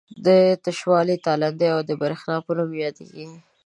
دا 0.25 0.37
تشوالی 0.65 1.15
د 1.19 1.23
تالندې 1.27 1.67
او 1.75 1.79
برېښنا 2.01 2.35
په 2.45 2.51
نوم 2.57 2.71
یادیږي. 2.83 3.25